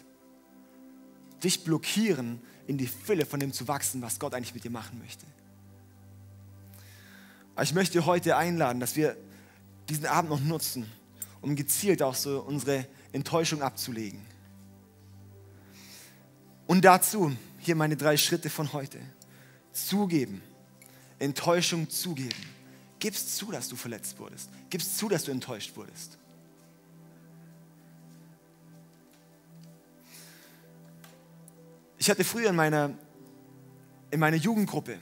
[1.43, 4.99] Dich blockieren, in die Fülle von dem zu wachsen, was Gott eigentlich mit dir machen
[4.99, 5.25] möchte.
[7.55, 9.17] Aber ich möchte heute einladen, dass wir
[9.89, 10.85] diesen Abend noch nutzen,
[11.41, 14.19] um gezielt auch so unsere Enttäuschung abzulegen.
[16.67, 18.99] Und dazu hier meine drei Schritte von heute.
[19.71, 20.41] Zugeben,
[21.19, 22.56] Enttäuschung zugeben.
[22.99, 24.49] Gib's zu, dass du verletzt wurdest.
[24.69, 26.17] Gib's zu, dass du enttäuscht wurdest.
[31.99, 32.91] Ich hatte früher in meiner,
[34.11, 34.97] in meiner Jugendgruppe,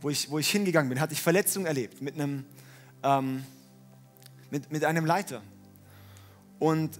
[0.00, 2.44] wo ich, wo ich hingegangen bin, hatte ich Verletzungen erlebt mit einem,
[3.02, 3.44] ähm,
[4.50, 5.42] mit, mit einem Leiter.
[6.58, 6.98] Und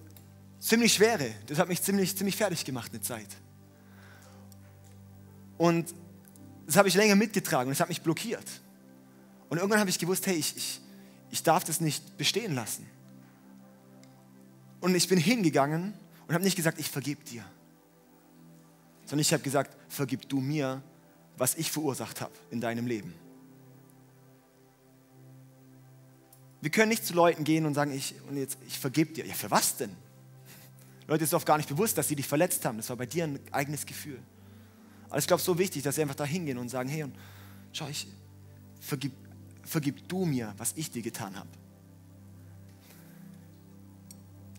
[0.58, 1.30] ziemlich schwere.
[1.46, 3.28] Das hat mich ziemlich, ziemlich fertig gemacht eine Zeit.
[5.56, 5.94] Und
[6.66, 8.44] das habe ich länger mitgetragen und es hat mich blockiert.
[9.48, 10.80] Und irgendwann habe ich gewusst, hey, ich, ich,
[11.30, 12.87] ich darf das nicht bestehen lassen.
[14.80, 15.94] Und ich bin hingegangen
[16.26, 17.44] und habe nicht gesagt, ich vergebe dir
[19.06, 20.82] sondern ich habe gesagt, vergib du mir,
[21.38, 23.14] was ich verursacht habe in deinem Leben.
[26.61, 29.24] Wir können nicht zu Leuten gehen und sagen, ich, und jetzt, ich vergebe dir.
[29.24, 29.94] Ja, für was denn?
[31.06, 32.78] Leute, ist oft gar nicht bewusst, dass sie dich verletzt haben.
[32.78, 34.18] Das war bei dir ein eigenes Gefühl.
[35.09, 37.04] Aber ich glaube, es ist so wichtig, dass sie einfach da hingehen und sagen, hey,
[37.04, 37.14] und
[37.72, 38.09] schau, ich,
[38.80, 39.12] vergib,
[39.66, 41.48] vergib du mir, was ich dir getan habe.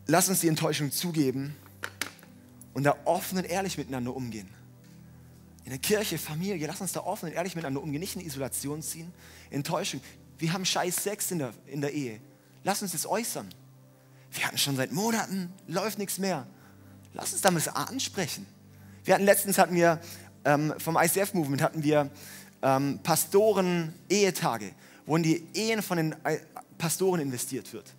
[0.05, 1.55] Lass uns die Enttäuschung zugeben
[2.73, 4.47] und da offen und ehrlich miteinander umgehen.
[5.65, 8.81] In der Kirche, Familie, lass uns da offen und ehrlich miteinander umgehen, nicht in Isolation
[8.81, 9.11] ziehen,
[9.49, 9.99] Enttäuschung.
[10.37, 12.21] Wir haben scheiß Sex in der, in der Ehe.
[12.63, 13.49] Lass uns das äußern.
[14.31, 16.47] Wir hatten schon seit Monaten, läuft nichts mehr.
[17.13, 18.45] Lass uns damit ansprechen.
[19.03, 19.99] Wir hatten letztens hatten wir
[20.45, 22.09] ähm, vom ICF-Movement hatten wir
[22.61, 24.71] ähm, Pastoren-Ehetage,
[25.07, 26.37] wo in die Ehen von den äh,
[26.77, 27.95] Pastoren investiert wird.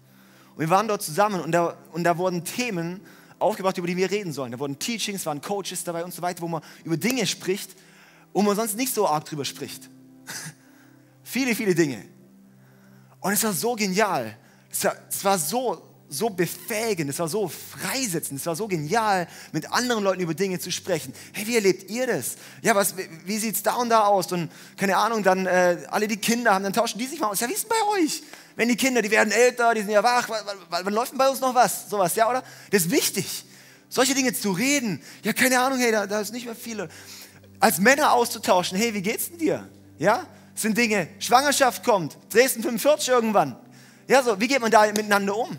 [0.55, 3.01] Und wir waren dort zusammen und da, und da wurden Themen
[3.39, 4.53] aufgebracht, über die wir reden sollen.
[4.53, 7.75] Da wurden Teachings, waren Coaches dabei und so weiter, wo man über Dinge spricht,
[8.33, 9.89] wo man sonst nicht so arg drüber spricht.
[11.25, 12.05] viele, viele Dinge.
[13.21, 14.37] Und es war so genial.
[14.71, 19.29] Es war, es war so, so befähigend, es war so freisetzend, es war so genial,
[19.53, 21.13] mit anderen Leuten über Dinge zu sprechen.
[21.33, 22.37] Hey, wie erlebt ihr das?
[22.63, 24.33] Ja, was, wie sieht es da und da aus?
[24.33, 27.41] Und keine Ahnung, dann äh, alle die Kinder haben, dann tauschen die sich mal aus.
[27.41, 28.23] Ja, wie ist denn bei euch?
[28.59, 30.29] wenn die Kinder, die werden älter, die sind ja wach,
[30.69, 31.89] wann, läuft denn bei uns noch was?
[31.89, 32.43] Sowas, ja, oder?
[32.73, 33.45] Das ist wichtig,
[33.89, 35.01] solche Dinge zu reden.
[35.23, 36.89] Ja, keine Ahnung, hey, da, da ist nicht mehr viele.
[37.61, 39.69] Als Männer auszutauschen, hey, wie geht's denn dir?
[39.99, 43.55] Ja, das sind Dinge, Schwangerschaft kommt, Dresden 45 irgendwann.
[44.09, 45.57] Ja, so, wie geht man da miteinander um?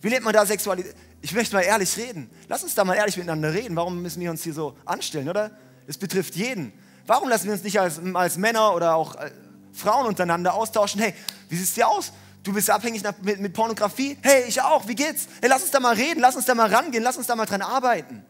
[0.00, 0.94] Wie lebt man da Sexualität?
[1.22, 2.30] Ich möchte mal ehrlich reden.
[2.48, 3.74] Lass uns da mal ehrlich miteinander reden.
[3.76, 5.50] Warum müssen wir uns hier so anstellen, oder?
[5.86, 6.72] Das betrifft jeden.
[7.06, 9.30] Warum lassen wir uns nicht als, als Männer oder auch äh,
[9.72, 11.00] Frauen untereinander austauschen?
[11.00, 11.14] Hey,
[11.48, 12.12] wie sieht es dir aus?
[12.42, 14.16] Du bist abhängig mit, mit Pornografie?
[14.22, 14.86] Hey, ich auch.
[14.86, 15.26] Wie geht's?
[15.40, 17.46] Hey, lass uns da mal reden, lass uns da mal rangehen, lass uns da mal
[17.46, 18.24] dran arbeiten.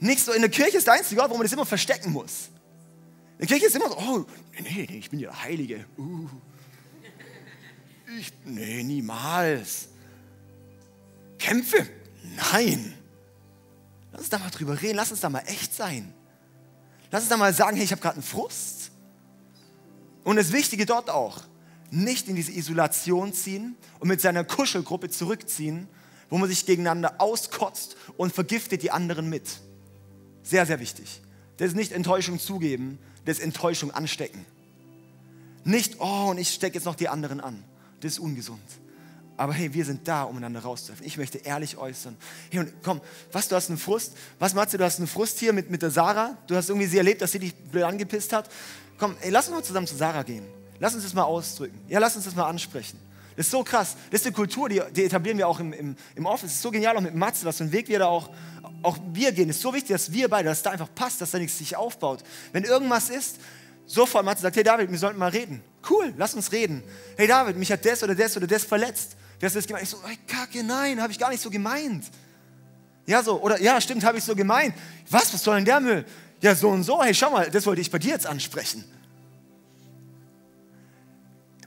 [0.00, 2.48] Nicht so, in der Kirche ist der einzige Ort, wo man das immer verstecken muss.
[3.38, 4.26] In der Kirche ist immer so, oh,
[4.60, 5.84] nee, nee, ich bin ja Heilige.
[5.98, 6.28] Uh.
[8.18, 9.88] Ich, nee, niemals.
[11.38, 11.86] Kämpfe?
[12.52, 12.94] Nein.
[14.12, 16.12] Lass uns da mal drüber reden, lass uns da mal echt sein.
[17.10, 18.90] Lass uns da mal sagen, hey, ich habe gerade einen Frust.
[20.24, 21.42] Und das Wichtige dort auch,
[21.90, 25.88] nicht in diese Isolation ziehen und mit seiner Kuschelgruppe zurückziehen,
[26.28, 29.60] wo man sich gegeneinander auskotzt und vergiftet die anderen mit.
[30.42, 31.22] Sehr, sehr wichtig.
[31.56, 34.44] Das ist nicht Enttäuschung zugeben, das ist Enttäuschung anstecken.
[35.64, 37.64] Nicht, oh, und ich stecke jetzt noch die anderen an.
[38.00, 38.60] Das ist ungesund.
[39.38, 41.06] Aber hey, wir sind da, um einander rauszuhelfen.
[41.06, 42.16] Ich möchte ehrlich äußern.
[42.50, 44.16] Hey, und komm, was, du hast einen Frust?
[44.40, 46.36] Was, Matze, du hast einen Frust hier mit, mit der Sarah?
[46.48, 48.50] Du hast irgendwie sie erlebt, dass sie dich blöd angepisst hat?
[48.98, 50.44] Komm, ey, lass uns mal zusammen zu Sarah gehen.
[50.80, 51.80] Lass uns das mal ausdrücken.
[51.88, 52.98] Ja, lass uns das mal ansprechen.
[53.36, 53.94] Das ist so krass.
[54.10, 56.48] Das ist eine Kultur, die, die etablieren wir auch im, im, im Office.
[56.48, 58.30] Das ist so genial, auch mit Matze, was für einen Weg wir da auch,
[58.82, 59.48] auch wir gehen.
[59.50, 61.76] Es ist so wichtig, dass wir beide, dass da einfach passt, dass da nichts sich
[61.76, 62.24] aufbaut.
[62.50, 63.36] Wenn irgendwas ist,
[63.86, 65.62] sofort Matze sagt, hey David, wir sollten mal reden.
[65.88, 66.82] Cool, lass uns reden.
[67.16, 69.16] Hey David, mich hat das oder das oder das verletzt.
[69.38, 69.84] Wie hast du das gemeint?
[69.84, 72.06] Ich so, hey, Kacke, nein, habe ich gar nicht so gemeint.
[73.06, 74.74] Ja, so, oder ja, stimmt, habe ich so gemeint.
[75.10, 76.04] Was, was soll denn der Müll?
[76.40, 78.84] Ja, so und so, hey, schau mal, das wollte ich bei dir jetzt ansprechen.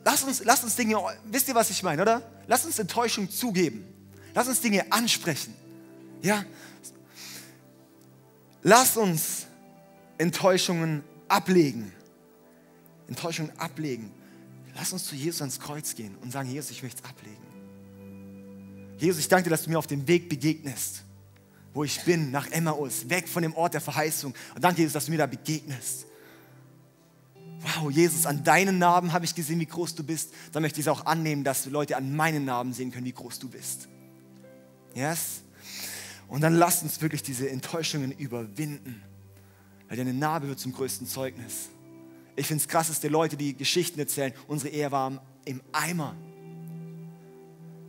[0.04, 2.22] Lass uns, lass uns Dinge, wisst ihr, was ich meine, oder?
[2.48, 3.86] Lass uns Enttäuschung zugeben.
[4.34, 5.54] Lass uns Dinge ansprechen.
[6.22, 6.44] Ja?
[8.64, 9.48] Lass uns
[10.18, 11.92] Enttäuschungen ablegen.
[13.08, 14.12] Enttäuschungen ablegen.
[14.76, 17.41] Lass uns zu Jesus ans Kreuz gehen und sagen, Jesus, ich möchte es ablegen.
[19.02, 21.04] Jesus, ich danke dir, dass du mir auf dem Weg begegnest,
[21.74, 24.34] wo ich bin, nach Emmaus, weg von dem Ort der Verheißung.
[24.54, 26.06] Und danke, Jesus, dass du mir da begegnest.
[27.62, 30.34] Wow, Jesus, an deinen Narben habe ich gesehen, wie groß du bist.
[30.52, 33.40] Dann möchte ich es auch annehmen, dass Leute an meinen Narben sehen können, wie groß
[33.40, 33.88] du bist.
[34.94, 35.42] Yes?
[36.28, 39.02] Und dann lass uns wirklich diese Enttäuschungen überwinden.
[39.90, 41.70] Weil deine Narbe wird zum größten Zeugnis.
[42.36, 46.16] Ich finde es krass, dass die Leute, die Geschichten erzählen, unsere Ehe war im Eimer.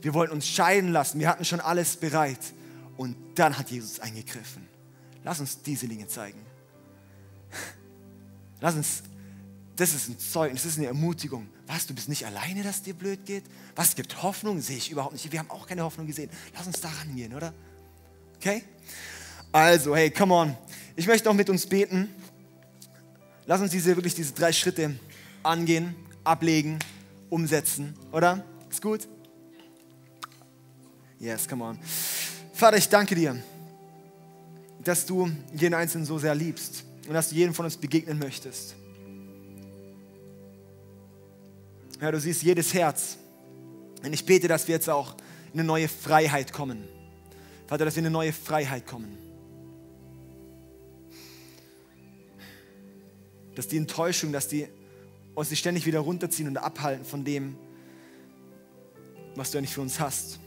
[0.03, 1.21] Wir wollten uns scheiden lassen.
[1.21, 2.39] Wir hatten schon alles bereit.
[2.97, 4.69] Und dann hat Jesus eingegriffen.
[5.25, 6.41] Lass uns diese Dinge zeigen.
[8.61, 9.03] Lass uns,
[9.77, 11.49] das ist ein Zeugnis, das ist eine Ermutigung.
[11.67, 13.45] Was, du bist nicht alleine, dass dir blöd geht?
[13.75, 14.61] Was, gibt Hoffnung?
[14.61, 15.31] Sehe ich überhaupt nicht.
[15.33, 16.31] Wir haben auch keine Hoffnung gesehen.
[16.55, 17.55] Lass uns da rangehen, oder?
[18.37, 18.63] Okay?
[19.53, 20.57] Also, hey, come on.
[20.97, 22.09] Ich möchte auch mit uns beten.
[23.47, 24.99] Lass uns diese, wirklich diese drei Schritte
[25.43, 26.79] angehen, ablegen,
[27.31, 28.45] umsetzen, oder?
[28.71, 29.09] Ist gut?
[31.23, 31.79] Yes, come on.
[32.53, 33.41] Vater, ich danke dir,
[34.83, 38.75] dass du jeden Einzelnen so sehr liebst und dass du jedem von uns begegnen möchtest.
[42.01, 43.19] Ja, du siehst jedes Herz.
[44.03, 45.15] Und ich bete, dass wir jetzt auch
[45.53, 46.89] in eine neue Freiheit kommen.
[47.69, 49.17] Vater, dass wir in eine neue Freiheit kommen.
[53.55, 54.67] Dass die Enttäuschung, dass die
[55.37, 57.57] uns nicht ständig wieder runterziehen und abhalten von dem,
[59.37, 60.42] was du nicht für uns hast.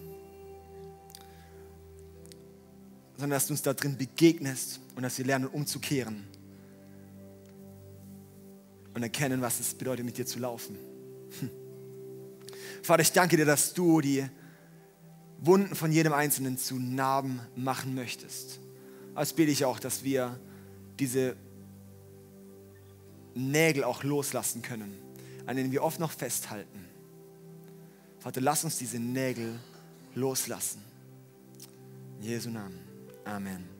[3.18, 6.26] Sondern dass du uns da drin begegnest und dass wir lernen umzukehren
[8.94, 10.78] und erkennen, was es bedeutet, mit dir zu laufen.
[11.40, 11.50] Hm.
[12.84, 14.26] Vater, ich danke dir, dass du die
[15.40, 18.60] Wunden von jedem Einzelnen zu Narben machen möchtest.
[19.14, 20.40] Als bete ich auch, dass wir
[21.00, 21.36] diese
[23.34, 24.94] Nägel auch loslassen können,
[25.46, 26.86] an denen wir oft noch festhalten.
[28.20, 29.60] Vater, lass uns diese Nägel
[30.16, 30.82] loslassen.
[32.22, 32.85] In Jesu Namen.
[33.28, 33.75] Amen.